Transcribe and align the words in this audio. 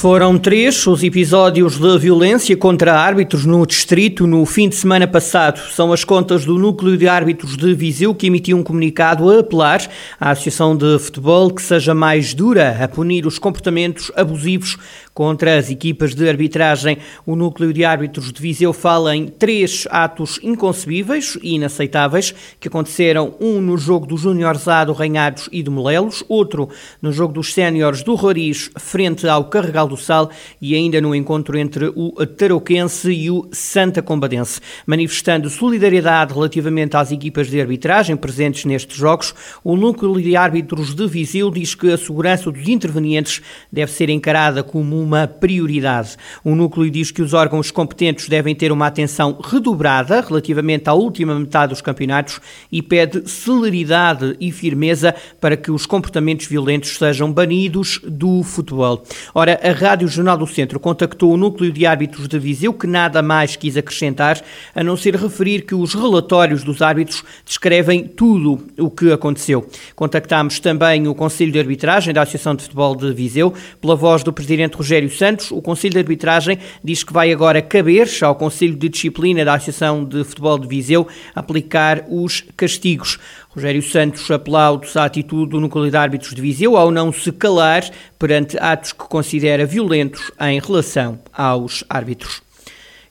Foram 0.00 0.38
três 0.38 0.86
os 0.86 1.02
episódios 1.02 1.78
de 1.78 1.98
violência 1.98 2.56
contra 2.56 2.98
árbitros 2.98 3.44
no 3.44 3.66
distrito 3.66 4.26
no 4.26 4.46
fim 4.46 4.66
de 4.66 4.74
semana 4.74 5.06
passado. 5.06 5.60
São 5.72 5.92
as 5.92 6.04
contas 6.04 6.46
do 6.46 6.58
Núcleo 6.58 6.96
de 6.96 7.06
Árbitros 7.06 7.54
de 7.54 7.74
Viseu 7.74 8.14
que 8.14 8.28
emitiu 8.28 8.56
um 8.56 8.62
comunicado 8.62 9.28
a 9.28 9.40
apelar 9.40 9.86
à 10.18 10.30
Associação 10.30 10.74
de 10.74 10.98
Futebol 10.98 11.50
que 11.50 11.60
seja 11.60 11.94
mais 11.94 12.32
dura 12.32 12.82
a 12.82 12.88
punir 12.88 13.26
os 13.26 13.38
comportamentos 13.38 14.10
abusivos 14.16 14.78
contra 15.12 15.58
as 15.58 15.70
equipas 15.70 16.14
de 16.14 16.26
arbitragem. 16.26 16.96
O 17.26 17.36
Núcleo 17.36 17.70
de 17.70 17.84
Árbitros 17.84 18.32
de 18.32 18.40
Viseu 18.40 18.72
fala 18.72 19.14
em 19.14 19.26
três 19.26 19.86
atos 19.90 20.40
inconcebíveis 20.42 21.36
e 21.42 21.56
inaceitáveis 21.56 22.34
que 22.58 22.68
aconteceram: 22.68 23.34
um 23.38 23.60
no 23.60 23.76
jogo 23.76 24.06
do 24.06 24.16
Júnior 24.16 24.56
A 24.66 24.84
do 24.86 24.94
Ranhados 24.94 25.46
e 25.52 25.62
do 25.62 25.70
Molelos, 25.70 26.24
outro 26.26 26.70
no 27.02 27.12
jogo 27.12 27.34
dos 27.34 27.52
Séniores 27.52 28.02
do 28.02 28.14
Roriz 28.14 28.70
frente 28.78 29.28
ao 29.28 29.44
Carregal 29.44 29.89
do 29.90 29.96
Sal 29.96 30.30
e 30.60 30.74
ainda 30.74 31.00
no 31.00 31.14
encontro 31.14 31.58
entre 31.58 31.92
o 31.94 32.12
Tarouquense 32.26 33.10
e 33.10 33.30
o 33.30 33.48
Santa 33.52 34.00
Combadense. 34.00 34.60
Manifestando 34.86 35.50
solidariedade 35.50 36.32
relativamente 36.32 36.96
às 36.96 37.12
equipas 37.12 37.50
de 37.50 37.60
arbitragem 37.60 38.16
presentes 38.16 38.64
nestes 38.64 38.96
jogos, 38.96 39.34
o 39.62 39.76
Núcleo 39.76 40.20
de 40.20 40.36
Árbitros 40.36 40.94
de 40.94 41.06
Viseu 41.06 41.50
diz 41.50 41.74
que 41.74 41.92
a 41.92 41.98
segurança 41.98 42.50
dos 42.50 42.66
intervenientes 42.68 43.42
deve 43.70 43.92
ser 43.92 44.08
encarada 44.08 44.62
como 44.62 45.00
uma 45.00 45.26
prioridade. 45.26 46.16
O 46.44 46.54
núcleo 46.54 46.90
diz 46.90 47.10
que 47.10 47.22
os 47.22 47.34
órgãos 47.34 47.70
competentes 47.70 48.28
devem 48.28 48.54
ter 48.54 48.72
uma 48.72 48.86
atenção 48.86 49.38
redobrada 49.42 50.20
relativamente 50.20 50.88
à 50.88 50.94
última 50.94 51.38
metade 51.38 51.70
dos 51.70 51.82
campeonatos 51.82 52.40
e 52.70 52.80
pede 52.80 53.28
celeridade 53.28 54.36
e 54.40 54.52
firmeza 54.52 55.14
para 55.40 55.56
que 55.56 55.70
os 55.70 55.86
comportamentos 55.86 56.46
violentos 56.46 56.96
sejam 56.96 57.32
banidos 57.32 58.00
do 58.04 58.42
futebol. 58.42 59.02
Ora, 59.34 59.58
a 59.62 59.72
Rádio 59.80 60.08
Jornal 60.08 60.36
do 60.36 60.46
Centro 60.46 60.78
contactou 60.78 61.32
o 61.32 61.38
núcleo 61.38 61.72
de 61.72 61.86
árbitros 61.86 62.28
de 62.28 62.38
Viseu 62.38 62.74
que 62.74 62.86
nada 62.86 63.22
mais 63.22 63.56
quis 63.56 63.78
acrescentar, 63.78 64.38
a 64.74 64.84
não 64.84 64.94
ser 64.94 65.16
referir 65.16 65.62
que 65.62 65.74
os 65.74 65.94
relatórios 65.94 66.62
dos 66.62 66.82
árbitros 66.82 67.24
descrevem 67.46 68.04
tudo 68.04 68.66
o 68.78 68.90
que 68.90 69.10
aconteceu. 69.10 69.66
Contactámos 69.96 70.60
também 70.60 71.08
o 71.08 71.14
Conselho 71.14 71.50
de 71.50 71.58
Arbitragem 71.58 72.12
da 72.12 72.20
Associação 72.20 72.54
de 72.54 72.64
Futebol 72.64 72.94
de 72.94 73.10
Viseu, 73.14 73.54
pela 73.80 73.96
voz 73.96 74.22
do 74.22 74.34
Presidente 74.34 74.76
Rogério 74.76 75.10
Santos, 75.10 75.50
o 75.50 75.62
Conselho 75.62 75.94
de 75.94 75.98
Arbitragem 76.00 76.58
diz 76.84 77.02
que 77.02 77.14
vai 77.14 77.32
agora 77.32 77.62
caber 77.62 78.06
ao 78.20 78.34
Conselho 78.34 78.76
de 78.76 78.90
Disciplina 78.90 79.46
da 79.46 79.54
Associação 79.54 80.04
de 80.04 80.22
Futebol 80.24 80.58
de 80.58 80.68
Viseu 80.68 81.08
aplicar 81.34 82.04
os 82.06 82.44
castigos. 82.54 83.18
Rogério 83.52 83.82
Santos 83.82 84.30
aplaude 84.30 84.86
à 84.94 85.04
atitude 85.04 85.50
do 85.50 85.60
Núcleo 85.60 85.90
de 85.90 85.96
Árbitros 85.96 86.34
de 86.34 86.40
Viseu 86.40 86.76
ao 86.76 86.92
não 86.92 87.12
se 87.12 87.32
calar 87.32 87.82
perante 88.16 88.56
atos 88.56 88.92
que 88.92 89.04
considera 89.08 89.66
violentos 89.66 90.30
em 90.40 90.60
relação 90.60 91.18
aos 91.32 91.82
árbitros. 91.88 92.40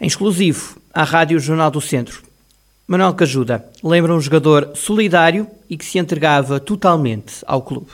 Em 0.00 0.08
exclusivo 0.08 0.76
à 0.92 1.04
Rádio 1.04 1.38
Jornal 1.38 1.70
do 1.70 1.80
Centro. 1.80 2.28
Manuel 2.90 3.14
Cajuda 3.14 3.64
lembra 3.84 4.12
um 4.12 4.20
jogador 4.20 4.72
solidário 4.74 5.46
e 5.68 5.76
que 5.76 5.84
se 5.84 5.96
entregava 5.96 6.58
totalmente 6.58 7.36
ao 7.46 7.62
clube. 7.62 7.86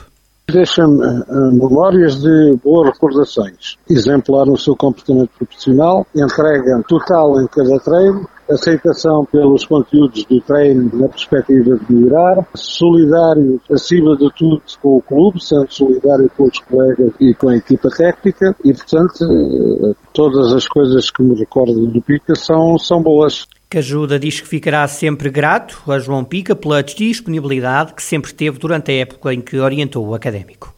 Deixa-me 0.49 1.05
uh, 1.05 1.51
memórias 1.51 2.19
de 2.19 2.57
boas 2.63 2.89
recordações. 2.93 3.77
Exemplar 3.87 4.47
no 4.47 4.57
seu 4.57 4.75
comportamento 4.75 5.29
profissional, 5.37 6.03
entrega 6.15 6.81
total 6.87 7.39
em 7.39 7.45
cada 7.45 7.79
treino, 7.79 8.27
aceitação 8.49 9.23
pelos 9.25 9.67
conteúdos 9.67 10.25
do 10.25 10.41
treino 10.41 10.89
na 10.93 11.09
perspectiva 11.09 11.77
de 11.77 11.93
melhorar, 11.93 12.47
solidário 12.55 13.61
acima 13.71 14.17
de 14.17 14.31
tudo 14.35 14.63
com 14.81 14.97
o 14.97 15.01
clube, 15.03 15.39
sendo 15.43 15.71
solidário 15.71 16.31
com 16.35 16.45
os 16.45 16.57
colegas 16.57 17.13
e 17.19 17.35
com 17.35 17.49
a 17.49 17.57
equipa 17.57 17.89
técnica 17.89 18.55
e, 18.65 18.73
portanto, 18.73 19.25
uh, 19.25 19.95
todas 20.11 20.53
as 20.53 20.67
coisas 20.67 21.11
que 21.11 21.21
me 21.21 21.35
recordo 21.37 21.85
do 21.85 22.01
Pica 22.01 22.33
são, 22.33 22.79
são 22.79 22.99
boas. 22.99 23.45
Cajuda 23.69 24.17
diz 24.17 24.39
que 24.39 24.47
ficará 24.47 24.87
sempre 24.87 25.29
grato 25.29 25.91
a 25.91 25.99
João 25.99 26.23
Pica 26.23 26.55
pela 26.55 26.81
disponibilidade 26.81 27.93
que 27.93 28.01
sempre 28.01 28.33
teve 28.33 28.57
durante 28.57 28.91
a 28.91 28.95
época 28.95 29.33
em 29.33 29.41
que 29.41 29.59
orientou 29.59 30.07
o 30.07 30.15
académico. 30.15 30.73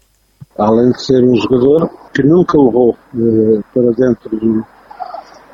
Além 0.57 0.91
de 0.91 1.05
ser 1.05 1.23
um 1.23 1.35
jogador 1.35 1.87
que 2.11 2.23
nunca 2.23 2.57
levou 2.57 2.97
eh, 3.15 3.61
para 3.71 3.91
dentro 3.91 4.35
do, 4.35 4.65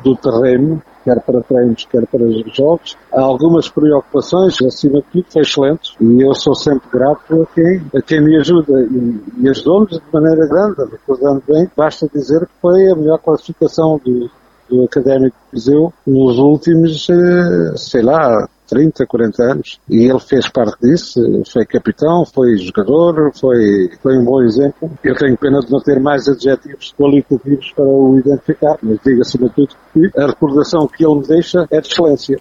do, 0.02 0.16
terreno, 0.16 0.82
quer 1.04 1.20
para 1.20 1.42
treinos, 1.42 1.86
quer 1.92 2.08
para 2.08 2.26
jogos, 2.54 2.98
há 3.12 3.20
algumas 3.20 3.68
preocupações, 3.68 4.56
acima 4.62 5.02
de 5.02 5.06
tudo 5.12 5.26
foi 5.30 5.42
excelente 5.42 5.94
e 6.00 6.22
eu 6.22 6.34
sou 6.34 6.56
sempre 6.56 6.88
grato 6.90 7.42
a 7.42 7.46
quem, 7.54 7.86
a 7.94 8.02
quem 8.02 8.22
me 8.22 8.38
ajuda 8.38 8.82
e, 8.82 9.22
e 9.44 9.50
ajudou-me 9.50 9.88
de 9.88 10.02
maneira 10.14 10.48
grande, 10.48 10.90
recordando 10.90 11.44
bem, 11.46 11.70
basta 11.76 12.10
dizer 12.12 12.46
que 12.48 12.54
foi 12.62 12.90
a 12.90 12.96
melhor 12.96 13.20
classificação 13.20 14.00
do, 14.04 14.32
do 14.70 14.84
Académico 14.84 15.36
de 15.52 15.60
Viseu 15.60 15.94
nos 16.06 16.38
últimos, 16.38 17.08
eh, 17.10 17.78
sei 17.78 18.02
lá, 18.02 18.48
30, 18.68 19.06
40 19.06 19.44
anos. 19.44 19.80
E 19.90 20.06
ele 20.06 20.20
fez 20.20 20.50
parte 20.50 20.78
disso, 20.82 21.22
foi 21.52 21.66
capitão, 21.66 22.26
foi 22.26 22.58
jogador, 22.58 23.32
foi, 23.40 23.90
foi 24.02 24.18
um 24.18 24.26
bom 24.26 24.42
exemplo. 24.42 24.92
Eu 25.04 25.16
tenho 25.16 25.38
pena 25.38 25.60
de 25.60 25.72
não 25.72 25.80
ter 25.80 26.00
mais 26.00 26.28
adjetivos 26.28 26.94
qualitativos 26.98 27.72
para 27.74 27.86
o 27.86 28.20
identificar, 28.20 28.78
mas 28.82 29.00
diga 29.04 29.22
acima 29.22 29.50
de 29.50 29.56
tudo 29.56 29.76
que 29.94 30.20
a 30.20 30.28
recordação 30.28 30.88
que 30.88 31.06
ele 31.06 31.16
me 31.16 31.28
deixa 31.28 31.68
é 31.72 31.80
de 31.80 31.88
excelência. 31.88 32.40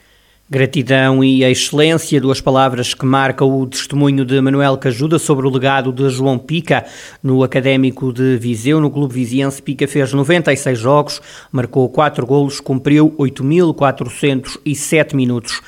Gratidão 0.54 1.24
e 1.24 1.42
excelência, 1.42 2.20
duas 2.20 2.40
palavras 2.40 2.94
que 2.94 3.04
marcam 3.04 3.60
o 3.60 3.66
testemunho 3.66 4.24
de 4.24 4.40
Manuel 4.40 4.78
Cajuda 4.78 5.18
sobre 5.18 5.48
o 5.48 5.50
legado 5.50 5.92
de 5.92 6.08
João 6.08 6.38
Pica 6.38 6.86
no 7.20 7.42
Académico 7.42 8.12
de 8.12 8.36
Viseu. 8.36 8.80
No 8.80 8.88
Clube 8.88 9.12
Viziense, 9.12 9.60
Pica 9.60 9.88
fez 9.88 10.12
96 10.12 10.78
jogos, 10.78 11.20
marcou 11.50 11.88
4 11.88 12.24
golos, 12.24 12.60
cumpriu 12.60 13.12
8.407 13.18 15.12
minutos 15.16 15.60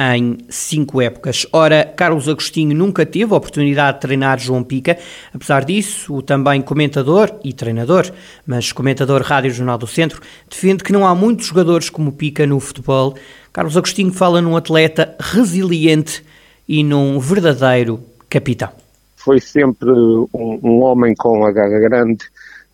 em 0.00 0.38
cinco 0.48 1.00
épocas. 1.00 1.46
Ora, 1.52 1.84
Carlos 1.84 2.28
Agostinho 2.28 2.76
nunca 2.76 3.06
teve 3.06 3.32
a 3.32 3.36
oportunidade 3.36 3.98
de 3.98 4.00
treinar 4.00 4.38
João 4.38 4.64
Pica, 4.64 4.98
apesar 5.32 5.64
disso, 5.64 6.14
o 6.14 6.22
também 6.22 6.60
comentador 6.60 7.30
e 7.44 7.52
treinador, 7.52 8.10
mas 8.44 8.72
comentador 8.72 9.22
Rádio 9.22 9.52
Jornal 9.52 9.78
do 9.78 9.86
Centro, 9.86 10.20
defende 10.50 10.82
que 10.82 10.92
não 10.92 11.06
há 11.06 11.14
muitos 11.14 11.46
jogadores 11.46 11.88
como 11.88 12.10
Pica 12.10 12.46
no 12.46 12.58
futebol. 12.58 13.14
Carlos 13.52 13.76
Agostinho 13.76 14.12
fala 14.12 14.40
num 14.40 14.56
atleta 14.56 15.14
resiliente 15.20 16.24
e 16.66 16.82
num 16.82 17.18
verdadeiro 17.18 18.00
capitão. 18.28 18.70
Foi 19.14 19.40
sempre 19.40 19.90
um, 19.90 20.58
um 20.62 20.82
homem 20.82 21.14
com 21.14 21.44
a 21.44 21.52
garra 21.52 21.78
grande 21.78 22.24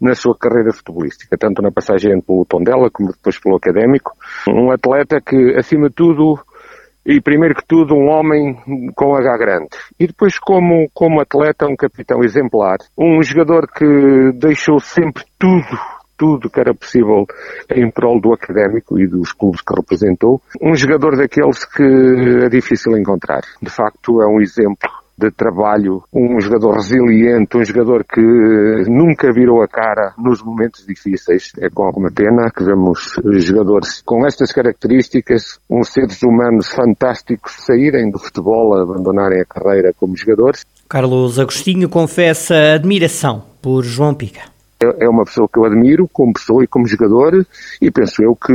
na 0.01 0.15
sua 0.15 0.37
carreira 0.39 0.73
futebolística, 0.73 1.37
tanto 1.37 1.61
na 1.61 1.73
passagem 1.73 2.21
pelo 2.21 2.45
Tondela 2.45 2.89
como 2.91 3.11
depois 3.11 3.39
pelo 3.41 3.57
Académico. 3.57 4.13
Um 4.49 4.71
atleta 4.71 5.21
que, 5.21 5.57
acima 5.57 5.89
de 5.89 5.97
tudo, 5.97 6.39
e 7.05 7.21
primeiro 7.21 7.57
que 7.57 7.67
tudo 7.67 7.95
um 7.95 8.09
homem 8.09 8.57
com 8.95 9.17
H 9.17 9.37
grande. 9.37 9.69
E 9.99 10.07
depois 10.07 10.39
como, 10.39 10.89
como 10.95 11.21
atleta 11.21 11.67
um 11.67 11.75
capitão 11.75 12.23
exemplar. 12.23 12.79
Um 12.97 13.21
jogador 13.21 13.67
que 13.67 14.31
deixou 14.35 14.79
sempre 14.79 15.25
tudo, 15.39 15.77
tudo 16.19 16.51
que 16.51 16.61
era 16.61 16.75
possível 16.75 17.25
em 17.71 17.91
prol 17.91 18.21
do 18.21 18.35
académico 18.35 18.99
e 18.99 19.07
dos 19.07 19.33
clubes 19.33 19.63
que 19.63 19.75
representou. 19.75 20.43
Um 20.61 20.75
jogador 20.75 21.17
daqueles 21.17 21.65
que 21.65 22.45
é 22.45 22.49
difícil 22.49 22.99
encontrar. 22.99 23.43
De 23.63 23.71
facto 23.71 24.21
é 24.21 24.27
um 24.27 24.41
exemplo 24.41 24.91
de 25.19 25.33
trabalho, 25.33 26.05
um 26.13 26.41
jogador 26.41 26.77
resiliente, 26.77 27.57
um 27.57 27.65
jogador 27.65 28.05
que 28.05 28.21
nunca 28.89 29.33
virou 29.33 29.63
a 29.63 29.67
cara 29.67 30.15
nos 30.17 30.41
momentos 30.43 30.87
difíceis. 30.87 31.51
É 31.59 31.69
com 31.69 31.83
alguma 31.83 32.11
pena 32.13 32.51
que 32.57 32.63
vemos 32.63 33.19
jogadores 33.39 34.01
com 34.03 34.25
estas 34.25 34.53
características, 34.53 35.59
uns 35.69 35.89
seres 35.93 36.23
humanos 36.23 36.69
fantásticos 36.69 37.53
saírem 37.67 38.11
do 38.13 38.19
futebol, 38.19 38.81
abandonarem 38.81 39.41
a 39.41 39.45
carreira 39.45 39.93
como 39.99 40.17
jogadores. 40.17 40.65
Carlos 40.89 41.39
Agostinho 41.39 41.89
confessa 41.89 42.75
admiração 42.75 43.43
por 43.61 43.83
João 43.83 44.15
Pica 44.15 44.58
é, 44.81 45.05
é 45.05 45.09
uma 45.09 45.25
pessoa 45.25 45.49
que 45.49 45.59
eu 45.59 45.65
admiro 45.65 46.09
como 46.13 46.33
pessoa 46.33 46.63
e 46.63 46.67
como 46.67 46.87
jogador 46.87 47.45
e 47.81 47.91
penso 47.91 48.23
eu 48.23 48.37
que 48.37 48.53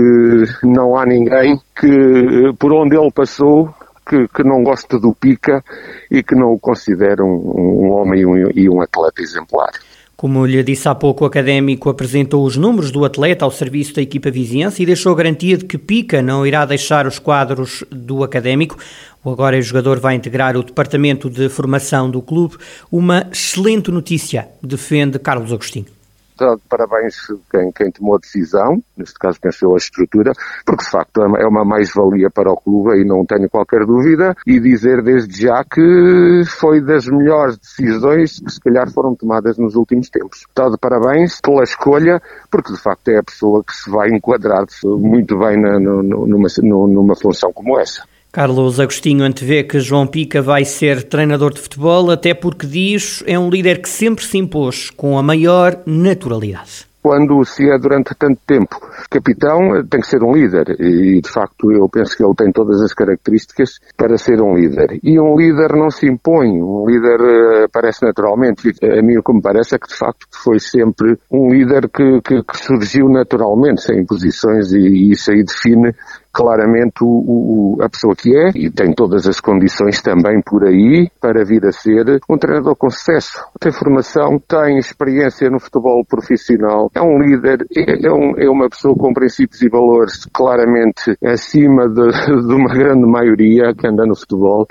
não 0.63 0.97
há 0.97 1.05
ninguém 1.05 1.59
que 1.75 2.53
por 2.57 2.73
onde 2.73 2.95
ele 2.95 3.11
passou 3.11 3.73
que, 4.07 4.27
que 4.27 4.43
não 4.43 4.63
gosta 4.63 4.99
do 4.99 5.13
Pica 5.13 5.63
e 6.09 6.23
que 6.23 6.35
não 6.35 6.53
o 6.53 6.59
considera 6.59 7.23
um, 7.23 7.27
um 7.27 7.91
homem 7.91 8.21
e 8.21 8.25
um, 8.25 8.35
e 8.53 8.69
um 8.69 8.81
atleta 8.81 9.21
exemplar. 9.21 9.71
Como 10.15 10.45
lhe 10.45 10.63
disse 10.63 10.87
há 10.87 10.95
pouco, 10.95 11.23
o 11.23 11.27
académico 11.27 11.89
apresentou 11.89 12.45
os 12.45 12.55
números 12.55 12.91
do 12.91 13.03
atleta 13.03 13.43
ao 13.43 13.51
serviço 13.51 13.95
da 13.95 14.01
equipa 14.01 14.31
vizinhança 14.31 14.81
e 14.81 14.85
deixou 14.85 15.13
garantia 15.15 15.57
de 15.57 15.65
que 15.65 15.77
Pica 15.77 16.21
não 16.21 16.45
irá 16.45 16.65
deixar 16.65 17.07
os 17.07 17.19
quadros 17.19 17.83
do 17.89 18.23
académico. 18.23 18.77
O 19.23 19.31
agora 19.31 19.61
jogador 19.61 19.99
vai 19.99 20.15
integrar 20.15 20.55
o 20.55 20.63
departamento 20.63 21.29
de 21.29 21.49
formação 21.49 22.09
do 22.09 22.21
clube. 22.21 22.55
Uma 22.91 23.27
excelente 23.31 23.91
notícia, 23.91 24.47
defende 24.61 25.19
Carlos 25.19 25.51
Agostinho 25.51 26.02
de 26.37 26.61
parabéns 26.69 27.15
quem, 27.49 27.71
quem 27.71 27.91
tomou 27.91 28.15
a 28.15 28.19
decisão, 28.19 28.81
neste 28.97 29.17
caso 29.19 29.39
pensou 29.39 29.73
a 29.73 29.77
estrutura, 29.77 30.31
porque 30.65 30.83
de 30.83 30.89
facto 30.89 31.21
é 31.21 31.47
uma 31.47 31.65
mais-valia 31.65 32.29
para 32.29 32.51
o 32.51 32.57
clube 32.57 33.01
e 33.01 33.05
não 33.05 33.25
tenho 33.25 33.49
qualquer 33.49 33.85
dúvida, 33.85 34.35
e 34.45 34.59
dizer 34.59 35.01
desde 35.03 35.41
já 35.41 35.63
que 35.63 36.43
foi 36.45 36.81
das 36.81 37.07
melhores 37.07 37.57
decisões 37.57 38.39
que 38.39 38.51
se 38.51 38.59
calhar 38.59 38.89
foram 38.91 39.15
tomadas 39.15 39.57
nos 39.57 39.75
últimos 39.75 40.09
tempos. 40.09 40.45
Está 40.47 40.69
de 40.69 40.77
parabéns 40.77 41.39
pela 41.41 41.63
escolha, 41.63 42.21
porque 42.49 42.73
de 42.73 42.79
facto 42.79 43.07
é 43.09 43.19
a 43.19 43.23
pessoa 43.23 43.63
que 43.63 43.73
se 43.73 43.89
vai 43.89 44.09
enquadrar 44.09 44.65
muito 44.83 45.37
bem 45.37 45.59
na, 45.59 45.79
numa, 45.79 46.47
numa 46.61 47.15
função 47.15 47.51
como 47.53 47.79
essa. 47.79 48.03
Carlos 48.33 48.79
Agostinho 48.79 49.23
antevê 49.23 49.63
que 49.63 49.79
João 49.79 50.07
Pica 50.07 50.41
vai 50.41 50.65
ser 50.65 51.03
treinador 51.03 51.53
de 51.53 51.61
futebol, 51.61 52.09
até 52.09 52.33
porque 52.33 52.65
diz 52.65 53.23
é 53.27 53.37
um 53.37 53.47
líder 53.47 53.79
que 53.79 53.87
sempre 53.87 54.25
se 54.25 54.39
impôs 54.39 54.89
com 54.89 55.19
a 55.19 55.21
maior 55.21 55.77
naturalidade 55.85 56.87
quando 57.03 57.43
se 57.43 57.69
é 57.69 57.77
durante 57.77 58.15
tanto 58.17 58.39
tempo 58.47 58.79
capitão, 59.09 59.85
tem 59.89 59.99
que 59.99 60.07
ser 60.07 60.23
um 60.23 60.31
líder. 60.31 60.79
E, 60.79 61.19
de 61.21 61.29
facto, 61.29 61.69
eu 61.69 61.87
penso 61.89 62.15
que 62.15 62.23
ele 62.23 62.33
tem 62.33 62.49
todas 62.51 62.81
as 62.81 62.93
características 62.93 63.79
para 63.97 64.17
ser 64.17 64.41
um 64.41 64.55
líder. 64.55 64.99
E 65.03 65.19
um 65.19 65.35
líder 65.35 65.75
não 65.75 65.89
se 65.89 66.07
impõe, 66.07 66.61
um 66.61 66.85
líder 66.87 67.19
uh, 67.19 67.65
aparece 67.65 68.05
naturalmente. 68.05 68.71
A 68.81 69.01
mim 69.01 69.17
o 69.17 69.23
que 69.23 69.33
me 69.33 69.41
parece 69.41 69.75
é 69.75 69.79
que, 69.79 69.89
de 69.89 69.97
facto, 69.97 70.25
foi 70.31 70.59
sempre 70.59 71.17
um 71.29 71.49
líder 71.49 71.89
que, 71.89 72.21
que, 72.21 72.41
que 72.41 72.57
surgiu 72.57 73.09
naturalmente, 73.09 73.81
sem 73.81 73.99
imposições, 73.99 74.71
e, 74.71 74.79
e 74.79 75.11
isso 75.11 75.29
aí 75.29 75.43
define 75.43 75.93
claramente 76.33 77.03
o, 77.03 77.07
o, 77.77 77.77
a 77.81 77.87
pessoa 77.87 78.15
que 78.15 78.35
é 78.35 78.49
e 78.55 78.71
tem 78.71 78.91
todas 78.93 79.27
as 79.27 79.39
condições 79.39 80.01
também 80.01 80.41
por 80.41 80.65
aí 80.65 81.09
para 81.21 81.45
vir 81.45 81.63
a 81.65 81.71
ser 81.71 82.19
um 82.27 82.37
treinador 82.37 82.75
com 82.75 82.89
sucesso. 82.89 83.39
Tem 83.59 83.71
formação, 83.71 84.39
tem 84.39 84.77
experiência 84.79 85.49
no 85.49 85.59
futebol 85.59 86.03
profissional, 86.03 86.89
é 86.95 87.01
um 87.01 87.19
líder, 87.19 87.65
é, 87.75 88.07
é, 88.07 88.11
um, 88.11 88.33
é 88.37 88.49
uma 88.49 88.67
pessoa 88.67 88.95
com 88.95 89.13
princípios 89.13 89.61
e 89.61 89.69
valores 89.69 90.25
claramente 90.33 91.15
acima 91.23 91.87
de, 91.87 92.07
de 92.47 92.53
uma 92.53 92.73
grande 92.73 93.05
maioria 93.05 93.73
que 93.75 93.87
anda 93.87 94.05
no 94.05 94.15
futebol 94.15 94.67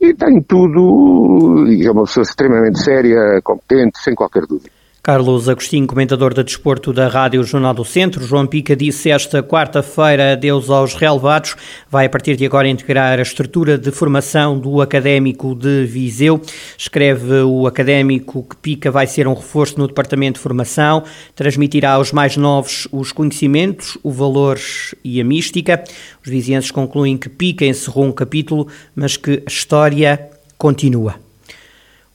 e 0.00 0.12
tem 0.12 0.42
tudo, 0.42 1.66
e 1.66 1.86
é 1.86 1.90
uma 1.90 2.02
pessoa 2.02 2.22
extremamente 2.22 2.78
séria, 2.82 3.40
competente, 3.42 3.98
sem 3.98 4.14
qualquer 4.14 4.46
dúvida. 4.46 4.83
Carlos 5.04 5.50
Agostinho, 5.50 5.86
comentador 5.86 6.32
de 6.32 6.42
desporto 6.42 6.90
da 6.90 7.08
Rádio 7.08 7.44
Jornal 7.44 7.74
do 7.74 7.84
Centro. 7.84 8.24
João 8.24 8.46
Pica 8.46 8.74
disse 8.74 9.10
esta 9.10 9.42
quarta-feira 9.42 10.32
adeus 10.32 10.70
aos 10.70 10.94
relevados. 10.94 11.56
Vai 11.90 12.06
a 12.06 12.08
partir 12.08 12.36
de 12.36 12.46
agora 12.46 12.68
integrar 12.68 13.18
a 13.18 13.22
estrutura 13.22 13.76
de 13.76 13.90
formação 13.90 14.58
do 14.58 14.80
Académico 14.80 15.54
de 15.54 15.84
Viseu. 15.84 16.40
Escreve 16.78 17.42
o 17.42 17.66
Académico 17.66 18.46
que 18.48 18.56
Pica 18.56 18.90
vai 18.90 19.06
ser 19.06 19.28
um 19.28 19.34
reforço 19.34 19.78
no 19.78 19.86
Departamento 19.86 20.38
de 20.38 20.42
Formação, 20.42 21.04
transmitirá 21.36 21.92
aos 21.92 22.10
mais 22.10 22.38
novos 22.38 22.88
os 22.90 23.12
conhecimentos, 23.12 23.98
o 24.02 24.10
valor 24.10 24.58
e 25.04 25.20
a 25.20 25.24
mística. 25.24 25.84
Os 26.24 26.30
vizinhanços 26.30 26.70
concluem 26.70 27.18
que 27.18 27.28
Pica 27.28 27.66
encerrou 27.66 28.06
um 28.06 28.12
capítulo, 28.12 28.68
mas 28.96 29.18
que 29.18 29.42
a 29.46 29.50
história 29.50 30.30
continua. 30.56 31.23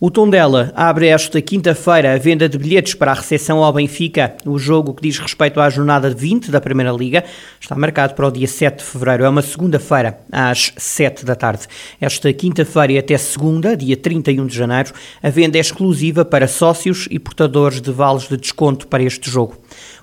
O 0.01 0.10
Tondela 0.10 0.72
abre 0.78 1.07
esta 1.07 1.42
quinta-feira 1.42 2.13
a 2.13 2.18
venda 2.18 2.48
de 2.48 2.57
bilhetes 2.57 2.94
para 2.94 3.12
a 3.12 3.13
recepção 3.13 3.62
ao 3.62 3.74
Benfica. 3.74 4.34
O 4.46 4.57
jogo 4.57 4.94
que 4.94 5.01
diz 5.01 5.19
respeito 5.19 5.60
à 5.60 5.69
jornada 5.69 6.10
20 6.10 6.50
da 6.50 6.62
Primeira 6.62 6.94
Liga 6.94 7.25
está 7.60 7.75
marcado 7.75 8.13
para 8.13 8.25
o 8.25 8.31
dia 8.31 8.48
7 8.48 8.78
de 8.78 8.84
fevereiro. 8.86 9.25
É 9.25 9.30
uma 9.30 9.42
segunda-feira, 9.42 10.18
às 10.31 10.72
7 10.78 11.25
da 11.25 11.36
tarde. 11.36 11.68
Esta 12.00 12.31
quinta-feira 12.31 12.94
e 12.94 12.98
até 12.98 13.18
segunda, 13.18 13.75
dia 13.75 13.98
31 13.98 14.48
de 14.48 14.56
janeiro, 14.56 14.94
a 15.22 15.30
venda 15.30 15.57
é 15.57 15.60
exclusiva 15.60 16.24
para 16.24 16.48
sócios 16.48 17.06
e 17.12 17.19
portadores 17.19 17.81
de 17.81 17.92
vales 17.92 18.30
de 18.30 18.38
desconto 18.38 18.88
para 18.88 19.04
este 19.04 19.30
jogo. 19.30 19.57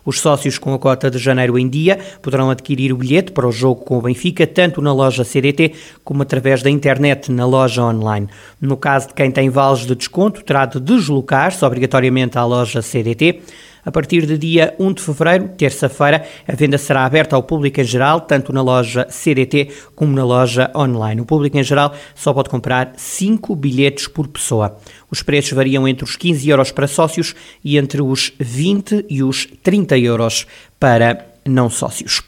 Os 0.07 0.21
sócios 0.21 0.57
com 0.57 0.73
a 0.73 0.79
cota 0.79 1.11
de 1.11 1.19
janeiro 1.19 1.59
em 1.59 1.69
dia 1.69 1.99
poderão 2.23 2.49
adquirir 2.49 2.93
o 2.93 2.97
bilhete 2.97 3.33
para 3.33 3.47
o 3.47 3.53
jogo 3.53 3.85
com 3.85 3.99
o 3.99 4.03
Benfica, 4.03 4.47
tanto 4.47 4.81
na 4.81 4.93
loja 4.93 5.25
CDT 5.25 5.73
como 6.05 6.23
através 6.23 6.63
da 6.63 6.71
internet 6.71 7.31
na 7.33 7.45
loja 7.45 7.83
online. 7.83 8.29
No 8.61 8.77
caso 8.77 9.09
de 9.09 9.15
quem 9.15 9.33
tem 9.33 9.51
vales 9.51 9.81
de 9.81 9.97
desconto, 9.97 10.45
terá 10.45 10.65
de 10.65 10.79
deslocar-se 10.79 11.65
obrigatoriamente 11.65 12.39
à 12.39 12.45
loja 12.45 12.81
CDT. 12.81 13.43
A 13.87 13.93
partir 13.93 14.27
de 14.27 14.37
dia 14.37 14.75
1 14.81 14.95
de 14.95 15.01
fevereiro, 15.01 15.49
terça-feira, 15.57 16.27
a 16.45 16.53
venda 16.57 16.77
será 16.77 17.05
aberta 17.05 17.37
ao 17.37 17.43
público 17.45 17.81
em 17.81 17.85
geral, 17.85 18.21
tanto 18.21 18.53
na 18.53 18.61
loja 18.61 19.07
CDT 19.09 19.69
como 19.95 20.13
na 20.13 20.25
loja 20.25 20.73
online. 20.75 21.21
O 21.21 21.25
público 21.25 21.57
em 21.57 21.63
geral 21.63 21.95
só 22.13 22.35
pode 22.35 22.51
comprar 22.51 22.95
5 22.97 23.55
bilhetes 23.55 24.09
por 24.09 24.27
pessoa. 24.27 24.77
Os 25.09 25.23
preços 25.23 25.53
variam 25.53 25.87
entre 25.87 26.03
os 26.03 26.17
15 26.17 26.49
euros 26.51 26.73
para 26.73 26.89
sócios 26.89 27.37
e 27.65 27.79
entre 27.79 28.03
os 28.03 28.33
20 28.41 29.07
e 29.09 29.23
os 29.23 29.47
30 29.63 29.97
euros 29.99 30.49
para 30.81 31.25
não 31.47 31.71
sócios. 31.71 32.25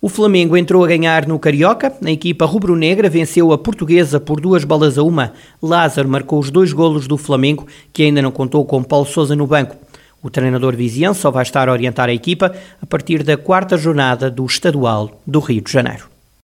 O 0.00 0.08
Flamengo 0.08 0.56
entrou 0.56 0.84
a 0.84 0.88
ganhar 0.88 1.26
no 1.26 1.36
Carioca. 1.36 1.92
A 2.04 2.10
equipa 2.12 2.44
rubro-negra 2.44 3.08
venceu 3.10 3.52
a 3.52 3.58
portuguesa 3.58 4.20
por 4.20 4.40
duas 4.40 4.62
bolas 4.62 4.96
a 4.96 5.02
uma. 5.02 5.32
Lázaro 5.60 6.08
marcou 6.08 6.38
os 6.38 6.48
dois 6.48 6.72
golos 6.72 7.08
do 7.08 7.16
Flamengo, 7.16 7.66
que 7.92 8.04
ainda 8.04 8.22
não 8.22 8.30
contou 8.30 8.64
com 8.64 8.84
Paulo 8.84 9.06
Sousa 9.06 9.34
no 9.34 9.48
banco. 9.48 9.76
O 10.22 10.30
treinador 10.30 10.76
viziense 10.76 11.20
só 11.20 11.30
vai 11.30 11.42
estar 11.42 11.68
a 11.68 11.72
orientar 11.72 12.08
a 12.08 12.14
equipa 12.14 12.54
a 12.80 12.86
partir 12.86 13.24
da 13.24 13.36
quarta 13.36 13.76
jornada 13.76 14.30
do 14.30 14.46
Estadual 14.46 15.20
do 15.26 15.40
Rio 15.40 15.60
de 15.60 15.72
Janeiro. 15.72 16.11